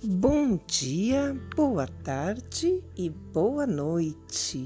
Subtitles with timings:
[0.00, 4.64] Bom dia, boa tarde e boa noite.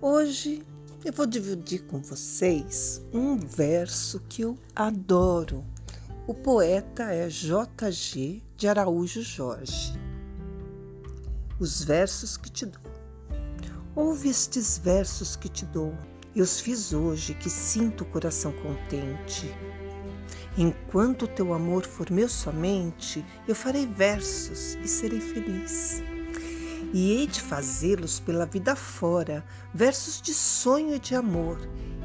[0.00, 0.62] Hoje
[1.04, 5.64] eu vou dividir com vocês um verso que eu adoro.
[6.28, 8.40] O poeta é J.G.
[8.56, 9.98] de Araújo Jorge.
[11.58, 12.92] Os versos que te dou.
[13.96, 15.92] Ouve estes versos que te dou.
[16.36, 19.52] Eu os fiz hoje que sinto o coração contente
[20.56, 26.00] Enquanto o teu amor for meu somente, eu farei versos e serei feliz.
[26.92, 29.44] E hei de fazê-los pela vida fora,
[29.74, 31.58] versos de sonho e de amor,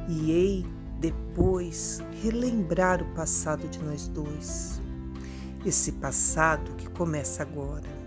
[0.07, 0.65] e hei
[0.99, 4.81] depois relembrar o passado de nós dois.
[5.63, 7.99] Esse passado que começa agora.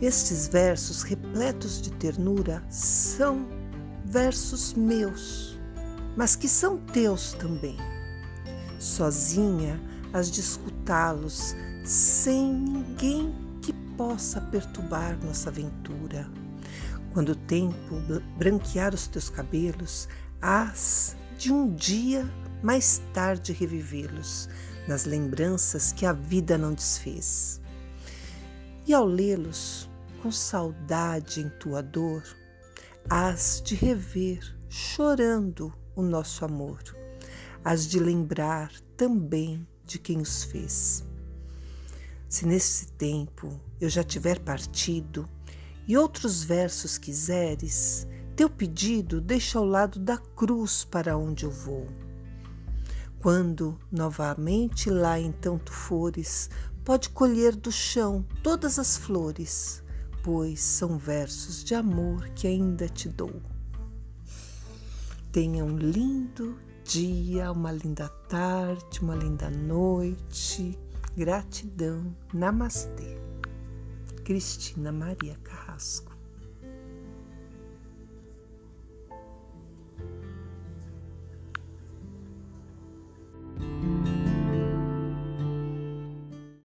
[0.00, 3.48] Estes versos repletos de ternura são
[4.04, 5.58] versos meus,
[6.16, 7.93] mas que são teus também
[8.84, 9.80] sozinha,
[10.12, 16.28] as de escutá-los, sem ninguém que possa perturbar nossa aventura.
[17.12, 17.96] Quando o tempo
[18.36, 20.08] branquear os teus cabelos,
[20.40, 22.28] hás de um dia
[22.62, 24.48] mais tarde revivê-los
[24.86, 27.60] nas lembranças que a vida não desfez.
[28.86, 29.88] E ao lê-los,
[30.22, 32.22] com saudade em tua dor,
[33.08, 36.82] hás de rever, chorando, o nosso amor
[37.64, 41.02] as de lembrar também de quem os fez.
[42.28, 45.28] Se nesse tempo eu já tiver partido
[45.86, 48.06] e outros versos quiseres,
[48.36, 51.88] teu pedido deixa ao lado da cruz para onde eu vou.
[53.20, 56.50] Quando novamente lá então tu fores,
[56.84, 59.82] pode colher do chão todas as flores,
[60.22, 63.40] pois são versos de amor que ainda te dou.
[65.32, 70.78] Tenha um lindo dia, uma linda tarde, uma linda noite.
[71.16, 72.14] Gratidão.
[72.32, 73.18] Namastê.
[74.24, 76.13] Cristina Maria Carrasco.